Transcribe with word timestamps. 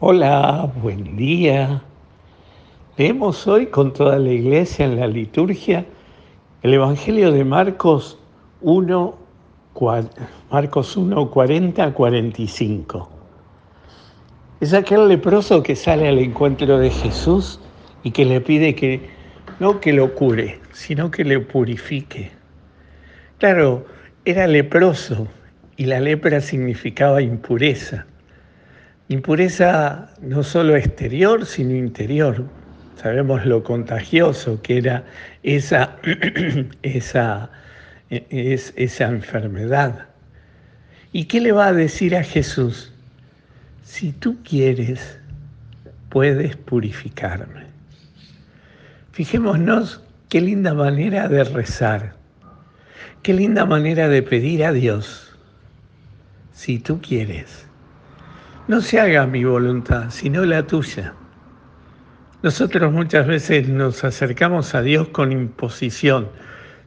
Hola, 0.00 0.72
buen 0.80 1.16
día. 1.16 1.82
Leemos 2.96 3.48
hoy 3.48 3.66
con 3.66 3.92
toda 3.92 4.16
la 4.20 4.28
iglesia 4.28 4.84
en 4.84 5.00
la 5.00 5.08
liturgia 5.08 5.84
el 6.62 6.74
Evangelio 6.74 7.32
de 7.32 7.44
Marcos 7.44 8.16
1, 8.60 9.18
Marcos 10.52 10.96
1, 10.96 11.30
40 11.30 11.84
a 11.84 11.92
45. 11.92 13.10
Es 14.60 14.72
aquel 14.72 15.08
leproso 15.08 15.64
que 15.64 15.74
sale 15.74 16.06
al 16.06 16.20
encuentro 16.20 16.78
de 16.78 16.90
Jesús 16.90 17.58
y 18.04 18.12
que 18.12 18.24
le 18.24 18.40
pide 18.40 18.76
que 18.76 19.10
no 19.58 19.80
que 19.80 19.92
lo 19.92 20.14
cure, 20.14 20.60
sino 20.70 21.10
que 21.10 21.24
le 21.24 21.40
purifique. 21.40 22.30
Claro, 23.38 23.84
era 24.24 24.46
leproso 24.46 25.26
y 25.76 25.86
la 25.86 25.98
lepra 25.98 26.40
significaba 26.40 27.20
impureza. 27.20 28.06
Impureza 29.08 30.10
no 30.20 30.42
solo 30.42 30.76
exterior, 30.76 31.46
sino 31.46 31.74
interior. 31.74 32.44
Sabemos 33.00 33.46
lo 33.46 33.62
contagioso 33.62 34.60
que 34.60 34.78
era 34.78 35.04
esa, 35.42 35.96
esa, 36.82 37.50
es, 38.10 38.74
esa 38.76 39.08
enfermedad. 39.08 40.06
¿Y 41.12 41.24
qué 41.24 41.40
le 41.40 41.52
va 41.52 41.68
a 41.68 41.72
decir 41.72 42.14
a 42.16 42.22
Jesús? 42.22 42.92
Si 43.82 44.12
tú 44.12 44.36
quieres, 44.42 45.18
puedes 46.10 46.56
purificarme. 46.56 47.66
Fijémonos 49.12 50.02
qué 50.28 50.42
linda 50.42 50.74
manera 50.74 51.28
de 51.28 51.44
rezar, 51.44 52.14
qué 53.22 53.32
linda 53.32 53.64
manera 53.64 54.08
de 54.08 54.22
pedir 54.22 54.64
a 54.64 54.72
Dios, 54.72 55.34
si 56.52 56.78
tú 56.78 57.00
quieres. 57.00 57.67
No 58.68 58.82
se 58.82 59.00
haga 59.00 59.26
mi 59.26 59.44
voluntad, 59.44 60.10
sino 60.10 60.44
la 60.44 60.66
tuya. 60.66 61.14
Nosotros 62.42 62.92
muchas 62.92 63.26
veces 63.26 63.66
nos 63.66 64.04
acercamos 64.04 64.74
a 64.74 64.82
Dios 64.82 65.08
con 65.08 65.32
imposición. 65.32 66.28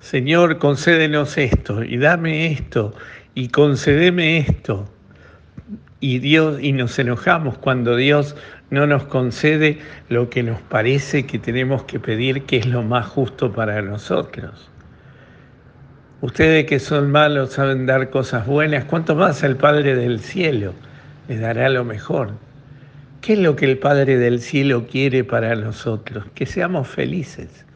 Señor, 0.00 0.58
concédenos 0.58 1.38
esto 1.38 1.84
y 1.84 1.96
dame 1.98 2.50
esto 2.50 2.94
y 3.36 3.50
concédeme 3.50 4.38
esto. 4.38 4.92
Y 6.00 6.18
Dios 6.18 6.58
y 6.60 6.72
nos 6.72 6.98
enojamos 6.98 7.58
cuando 7.58 7.94
Dios 7.94 8.34
no 8.70 8.88
nos 8.88 9.04
concede 9.04 9.78
lo 10.08 10.30
que 10.30 10.42
nos 10.42 10.60
parece 10.60 11.26
que 11.26 11.38
tenemos 11.38 11.84
que 11.84 12.00
pedir, 12.00 12.42
que 12.42 12.56
es 12.56 12.66
lo 12.66 12.82
más 12.82 13.06
justo 13.06 13.52
para 13.52 13.80
nosotros. 13.82 14.68
Ustedes 16.22 16.66
que 16.66 16.80
son 16.80 17.12
malos 17.12 17.52
saben 17.52 17.86
dar 17.86 18.10
cosas 18.10 18.48
buenas, 18.48 18.84
¿cuánto 18.86 19.14
más 19.14 19.44
el 19.44 19.56
Padre 19.56 19.94
del 19.94 20.18
cielo? 20.18 20.74
Les 21.28 21.40
dará 21.40 21.68
lo 21.68 21.84
mejor. 21.84 22.32
¿Qué 23.20 23.34
es 23.34 23.38
lo 23.38 23.56
que 23.56 23.66
el 23.66 23.78
Padre 23.78 24.16
del 24.16 24.40
Cielo 24.40 24.86
quiere 24.86 25.24
para 25.24 25.54
nosotros? 25.54 26.24
Que 26.34 26.46
seamos 26.46 26.88
felices. 26.88 27.66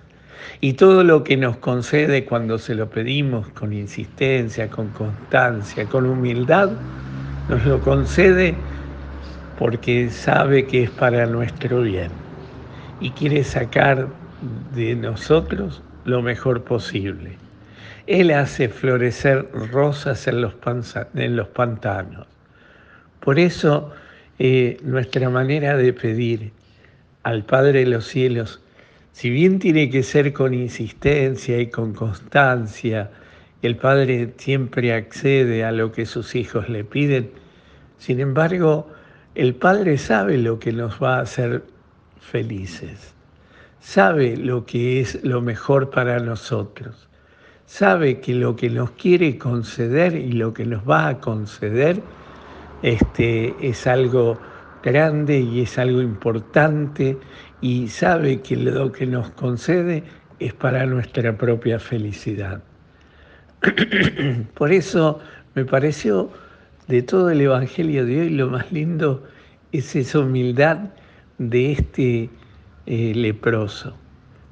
Y 0.60 0.74
todo 0.74 1.04
lo 1.04 1.24
que 1.24 1.36
nos 1.36 1.56
concede 1.58 2.24
cuando 2.24 2.58
se 2.58 2.74
lo 2.74 2.88
pedimos 2.88 3.48
con 3.48 3.72
insistencia, 3.72 4.70
con 4.70 4.88
constancia, 4.88 5.84
con 5.86 6.06
humildad, 6.06 6.70
nos 7.48 7.64
lo 7.66 7.80
concede 7.80 8.54
porque 9.58 10.10
sabe 10.10 10.66
que 10.66 10.84
es 10.84 10.90
para 10.90 11.26
nuestro 11.26 11.82
bien 11.82 12.10
y 13.00 13.10
quiere 13.10 13.44
sacar 13.44 14.08
de 14.74 14.94
nosotros 14.94 15.82
lo 16.04 16.22
mejor 16.22 16.64
posible. 16.64 17.36
Él 18.06 18.30
hace 18.30 18.68
florecer 18.68 19.48
rosas 19.72 20.26
en 20.26 20.40
los, 20.40 20.54
en 21.14 21.36
los 21.36 21.48
pantanos. 21.48 22.26
Por 23.22 23.38
eso 23.38 23.92
eh, 24.38 24.78
nuestra 24.82 25.30
manera 25.30 25.76
de 25.76 25.92
pedir 25.92 26.50
al 27.22 27.44
Padre 27.44 27.80
de 27.80 27.86
los 27.86 28.06
cielos, 28.06 28.60
si 29.12 29.30
bien 29.30 29.60
tiene 29.60 29.90
que 29.90 30.02
ser 30.02 30.32
con 30.32 30.54
insistencia 30.54 31.60
y 31.60 31.68
con 31.68 31.94
constancia, 31.94 33.10
el 33.62 33.76
Padre 33.76 34.34
siempre 34.38 34.92
accede 34.92 35.64
a 35.64 35.70
lo 35.70 35.92
que 35.92 36.04
sus 36.04 36.34
hijos 36.34 36.68
le 36.68 36.82
piden, 36.82 37.30
sin 37.96 38.18
embargo, 38.18 38.90
el 39.36 39.54
Padre 39.54 39.98
sabe 39.98 40.36
lo 40.36 40.58
que 40.58 40.72
nos 40.72 41.00
va 41.00 41.18
a 41.18 41.20
hacer 41.20 41.62
felices, 42.20 43.14
sabe 43.78 44.36
lo 44.36 44.66
que 44.66 45.00
es 45.00 45.22
lo 45.22 45.40
mejor 45.40 45.90
para 45.90 46.18
nosotros, 46.18 47.08
sabe 47.66 48.18
que 48.18 48.34
lo 48.34 48.56
que 48.56 48.68
nos 48.68 48.90
quiere 48.90 49.38
conceder 49.38 50.16
y 50.16 50.32
lo 50.32 50.52
que 50.52 50.66
nos 50.66 50.82
va 50.88 51.06
a 51.06 51.20
conceder 51.20 52.02
este, 52.82 53.54
es 53.60 53.86
algo 53.86 54.38
grande 54.82 55.38
y 55.38 55.60
es 55.60 55.78
algo 55.78 56.02
importante 56.02 57.16
y 57.60 57.88
sabe 57.88 58.40
que 58.40 58.56
lo 58.56 58.90
que 58.90 59.06
nos 59.06 59.30
concede 59.30 60.02
es 60.40 60.52
para 60.52 60.84
nuestra 60.86 61.36
propia 61.38 61.78
felicidad. 61.78 62.62
Por 64.54 64.72
eso 64.72 65.20
me 65.54 65.64
pareció 65.64 66.30
de 66.88 67.02
todo 67.02 67.30
el 67.30 67.40
Evangelio 67.40 68.04
de 68.04 68.22
hoy 68.22 68.30
lo 68.30 68.50
más 68.50 68.72
lindo 68.72 69.22
es 69.70 69.94
esa 69.94 70.18
humildad 70.18 70.90
de 71.38 71.72
este 71.72 72.28
eh, 72.86 73.12
leproso. 73.14 73.96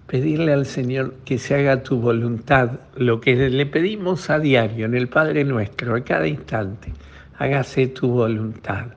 Pedirle 0.07 0.53
al 0.53 0.67
Señor 0.67 1.15
que 1.25 1.39
se 1.39 1.55
haga 1.55 1.83
tu 1.83 2.01
voluntad, 2.01 2.81
lo 2.97 3.21
que 3.21 3.35
le 3.35 3.67
pedimos 3.67 4.31
a 4.31 4.39
diario 4.39 4.87
en 4.87 4.95
el 4.95 5.09
Padre 5.09 5.45
nuestro, 5.45 5.97
a 5.97 6.05
cada 6.05 6.27
instante 6.27 6.93
hágase 7.41 7.87
tu 7.87 8.09
voluntad. 8.09 8.89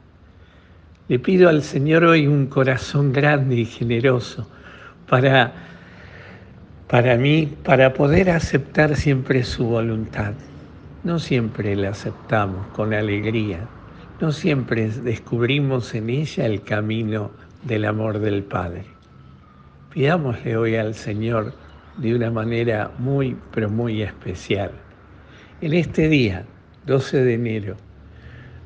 Le 1.07 1.17
pido 1.17 1.47
al 1.47 1.63
Señor 1.63 2.03
hoy 2.03 2.27
un 2.27 2.47
corazón 2.47 3.13
grande 3.13 3.55
y 3.55 3.65
generoso 3.65 4.45
para, 5.07 5.53
para 6.89 7.15
mí, 7.15 7.53
para 7.63 7.93
poder 7.93 8.29
aceptar 8.29 8.97
siempre 8.97 9.45
su 9.45 9.65
voluntad. 9.65 10.33
No 11.05 11.19
siempre 11.19 11.73
la 11.77 11.91
aceptamos 11.91 12.67
con 12.73 12.93
alegría, 12.93 13.65
no 14.19 14.33
siempre 14.33 14.89
descubrimos 14.89 15.95
en 15.95 16.09
ella 16.09 16.45
el 16.45 16.63
camino 16.63 17.31
del 17.63 17.85
amor 17.85 18.19
del 18.19 18.43
Padre. 18.43 18.83
Pidámosle 19.93 20.57
hoy 20.57 20.75
al 20.75 20.95
Señor 20.95 21.53
de 21.95 22.13
una 22.13 22.29
manera 22.29 22.91
muy, 22.97 23.37
pero 23.53 23.69
muy 23.69 24.01
especial. 24.01 24.71
En 25.61 25.73
este 25.73 26.09
día, 26.09 26.43
12 26.85 27.23
de 27.23 27.33
enero, 27.35 27.77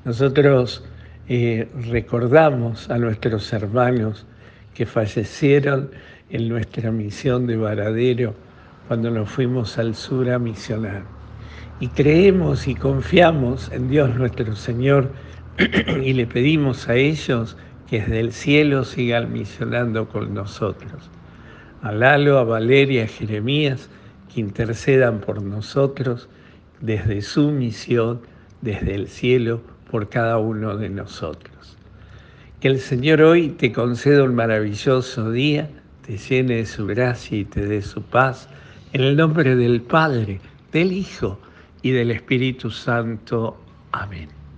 nosotros 0.07 0.85
eh, 1.27 1.67
recordamos 1.91 2.89
a 2.89 2.97
nuestros 2.97 3.51
hermanos 3.51 4.25
que 4.73 4.85
fallecieron 4.85 5.91
en 6.29 6.47
nuestra 6.47 6.93
misión 6.93 7.45
de 7.45 7.57
Varadero 7.57 8.33
cuando 8.87 9.11
nos 9.11 9.29
fuimos 9.29 9.77
al 9.77 9.95
sur 9.95 10.29
a 10.29 10.39
misionar. 10.39 11.03
Y 11.81 11.89
creemos 11.89 12.69
y 12.69 12.75
confiamos 12.75 13.69
en 13.73 13.89
Dios 13.89 14.15
nuestro 14.15 14.55
Señor 14.55 15.11
y 16.01 16.13
le 16.13 16.25
pedimos 16.25 16.87
a 16.87 16.95
ellos 16.95 17.57
que 17.89 17.99
desde 17.99 18.21
el 18.21 18.31
cielo 18.31 18.85
sigan 18.85 19.33
misionando 19.33 20.07
con 20.07 20.33
nosotros. 20.33 21.09
A 21.81 21.91
Lalo, 21.91 22.37
a 22.37 22.45
Valeria, 22.45 23.03
a 23.03 23.07
Jeremías, 23.07 23.89
que 24.33 24.39
intercedan 24.39 25.19
por 25.19 25.41
nosotros 25.41 26.29
desde 26.79 27.21
su 27.21 27.51
misión, 27.51 28.21
desde 28.61 28.95
el 28.95 29.09
cielo 29.09 29.75
por 29.89 30.09
cada 30.09 30.37
uno 30.37 30.77
de 30.77 30.89
nosotros. 30.89 31.77
Que 32.59 32.69
el 32.69 32.79
Señor 32.79 33.21
hoy 33.21 33.49
te 33.49 33.71
conceda 33.71 34.23
un 34.23 34.35
maravilloso 34.35 35.31
día, 35.31 35.69
te 36.05 36.17
llene 36.17 36.55
de 36.57 36.65
su 36.65 36.87
gracia 36.87 37.37
y 37.37 37.45
te 37.45 37.65
dé 37.65 37.81
su 37.81 38.01
paz, 38.01 38.49
en 38.93 39.01
el 39.01 39.15
nombre 39.15 39.55
del 39.55 39.81
Padre, 39.81 40.39
del 40.71 40.91
Hijo 40.91 41.39
y 41.81 41.91
del 41.91 42.11
Espíritu 42.11 42.71
Santo. 42.71 43.57
Amén. 43.91 44.36